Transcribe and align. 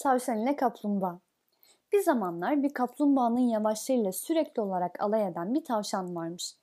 Tavşan 0.00 0.38
ile 0.38 0.56
kaplumbağa. 0.56 1.20
Bir 1.92 2.00
zamanlar 2.00 2.62
bir 2.62 2.74
kaplumbağanın 2.74 3.48
yavaşlarıyla 3.48 4.12
sürekli 4.12 4.62
olarak 4.62 5.02
alay 5.02 5.26
eden 5.26 5.54
bir 5.54 5.64
tavşan 5.64 6.16
varmış. 6.16 6.54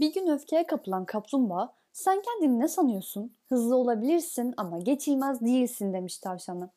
Bir 0.00 0.14
gün 0.14 0.26
öfkeye 0.26 0.66
kapılan 0.66 1.04
kaplumbağa 1.04 1.74
sen 1.92 2.22
kendini 2.22 2.60
ne 2.60 2.68
sanıyorsun? 2.68 3.36
Hızlı 3.48 3.76
olabilirsin 3.76 4.54
ama 4.56 4.78
geçilmez 4.78 5.40
değilsin 5.40 5.92
demiş 5.92 6.18
tavşana. 6.18 6.70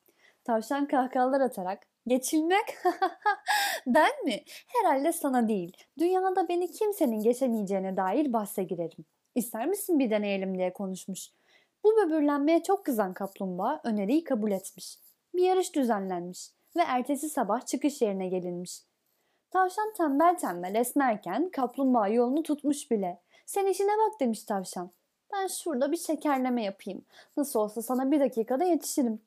Tavşan 0.44 0.88
kahkahalar 0.88 1.42
atarak 1.42 1.88
geçilmek 2.08 2.78
ben 3.88 4.26
mi? 4.26 4.44
Herhalde 4.68 5.14
sana 5.14 5.48
değil. 5.48 5.78
Dünyada 6.00 6.50
beni 6.50 6.72
kimsenin 6.72 7.22
geçemeyeceğine 7.22 7.98
dair 7.98 8.34
bahse 8.34 8.64
girerim. 8.64 9.06
İster 9.36 9.68
misin 9.68 10.00
bir 10.00 10.10
deneyelim 10.10 10.58
diye 10.58 10.74
konuşmuş. 10.74 11.30
Bu 11.84 11.90
böbürlenmeye 11.98 12.64
çok 12.64 12.86
kızan 12.86 13.14
kaplumbağa 13.14 13.82
öneriyi 13.84 14.24
kabul 14.24 14.52
etmiş. 14.52 14.98
Bir 15.34 15.44
yarış 15.44 15.76
düzenlenmiş 15.76 16.52
ve 16.76 16.82
ertesi 16.82 17.30
sabah 17.30 17.66
çıkış 17.66 18.02
yerine 18.02 18.28
gelinmiş. 18.28 18.82
Tavşan 19.52 19.94
tembel 19.94 20.38
tembel 20.38 20.76
esnerken 20.76 21.50
kaplumbağa 21.50 22.08
yolunu 22.08 22.44
tutmuş 22.44 22.92
bile. 22.92 23.22
Sen 23.46 23.66
işine 23.66 23.92
bak 23.92 24.20
demiş 24.20 24.44
tavşan. 24.44 24.92
Ben 25.34 25.48
şurada 25.48 25.92
bir 25.92 25.98
şekerleme 25.98 26.64
yapayım. 26.64 27.06
Nasıl 27.38 27.60
olsa 27.60 27.82
sana 27.82 28.12
bir 28.12 28.20
dakikada 28.20 28.64
yetişirim. 28.64 29.22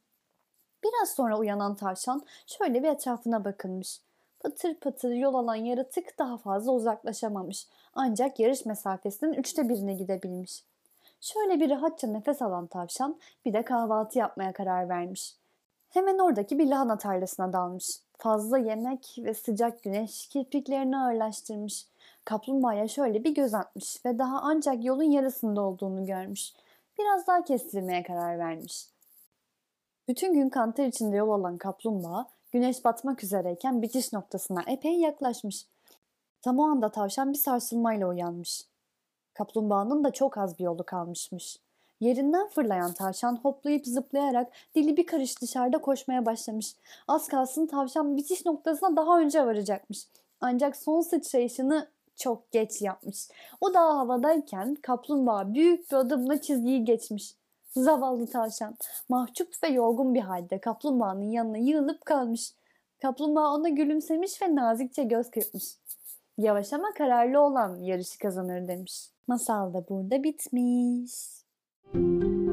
Biraz 0.85 1.11
sonra 1.11 1.39
uyanan 1.39 1.75
tavşan 1.77 2.23
şöyle 2.47 2.83
bir 2.83 2.89
etrafına 2.89 3.45
bakınmış. 3.45 4.01
Patır 4.41 4.75
patır 4.75 5.11
yol 5.11 5.35
alan 5.35 5.55
yaratık 5.55 6.19
daha 6.19 6.37
fazla 6.39 6.73
uzaklaşamamış. 6.73 7.67
Ancak 7.95 8.41
yarış 8.41 8.67
mesafesinin 8.67 9.33
üçte 9.33 9.69
birine 9.69 9.95
gidebilmiş. 9.95 10.65
Şöyle 11.21 11.61
bir 11.61 11.71
rahatça 11.71 12.07
nefes 12.07 12.43
alan 12.43 12.67
tavşan 12.67 13.19
bir 13.45 13.53
de 13.53 13.63
kahvaltı 13.63 14.19
yapmaya 14.19 14.53
karar 14.53 14.89
vermiş. 14.89 15.35
Hemen 15.95 16.19
oradaki 16.19 16.59
bir 16.59 16.67
lahana 16.67 16.99
tarlasına 16.99 17.53
dalmış. 17.53 17.99
Fazla 18.19 18.59
yemek 18.59 19.17
ve 19.19 19.35
sıcak 19.35 19.83
güneş 19.83 20.27
kirpiklerini 20.29 20.99
ağırlaştırmış. 20.99 21.87
Kaplumbağaya 22.25 22.89
şöyle 22.89 23.25
bir 23.25 23.35
göz 23.35 23.55
atmış 23.55 24.05
ve 24.07 24.19
daha 24.19 24.41
ancak 24.43 24.85
yolun 24.85 25.11
yarısında 25.11 25.61
olduğunu 25.63 26.07
görmüş. 26.07 26.53
Biraz 26.99 27.27
daha 27.27 27.45
kestirmeye 27.45 28.03
karar 28.03 28.39
vermiş. 28.39 28.87
Bütün 30.09 30.35
gün 30.35 30.49
kanter 30.49 30.87
içinde 30.87 31.17
yol 31.17 31.31
alan 31.31 31.59
kaplumbağa 31.59 32.27
güneş 32.53 32.85
batmak 32.85 33.25
üzereyken 33.25 33.83
bitiş 33.83 34.13
noktasına 34.13 34.63
epey 34.67 35.01
yaklaşmış. 35.01 35.67
Tam 36.43 36.59
o 36.59 36.63
anda 36.63 36.91
tavşan 36.91 37.33
bir 37.33 37.39
sarsılmayla 37.39 38.09
uyanmış. 38.09 38.65
Kaplumbağanın 39.35 40.05
da 40.05 40.11
çok 40.11 40.39
az 40.39 40.59
bir 40.59 40.65
yolu 40.65 40.85
kalmışmış. 40.85 41.59
Yerinden 42.01 42.49
fırlayan 42.49 42.93
tavşan 42.93 43.37
hoplayıp 43.37 43.87
zıplayarak 43.87 44.53
dili 44.75 44.97
bir 44.97 45.07
karış 45.07 45.43
dışarıda 45.43 45.79
koşmaya 45.79 46.27
başlamış. 46.27 46.75
Az 47.09 47.29
kalsın 47.29 47.67
tavşan 47.67 48.17
bitiş 48.17 48.47
noktasına 48.47 48.97
daha 48.97 49.21
önce 49.21 49.47
varacakmış. 49.47 50.07
Ancak 50.41 50.77
son 50.77 51.01
sıçrayışını 51.01 51.89
çok 52.17 52.53
geç 52.53 52.83
yapmış. 52.83 53.29
O 53.61 53.75
daha 53.75 53.99
havadayken 53.99 54.75
kaplumbağa 54.75 55.55
büyük 55.55 55.91
bir 55.91 55.97
adımla 55.97 56.41
çizgiyi 56.41 56.85
geçmiş. 56.85 57.35
Zavallı 57.71 58.27
tavşan 58.27 58.77
mahcup 59.09 59.63
ve 59.63 59.69
yorgun 59.69 60.15
bir 60.15 60.21
halde 60.21 60.61
kaplumbağanın 60.61 61.31
yanına 61.31 61.59
yığılıp 61.59 62.05
kalmış. 62.05 62.55
Kaplumbağa 63.03 63.55
ona 63.55 63.69
gülümsemiş 63.69 64.43
ve 64.43 64.55
nazikçe 64.55 65.03
göz 65.03 65.31
kırpmış. 65.31 65.65
Yavaş 66.39 66.73
ama 66.73 66.95
kararlı 66.95 67.41
olan 67.41 67.77
yarışı 67.77 68.19
kazanır 68.19 68.69
demiş. 68.69 69.09
Masal 69.27 69.75
da 69.75 69.89
burada 69.89 70.23
bitmiş. 70.23 71.44
Thank 71.93 72.23
you. 72.25 72.44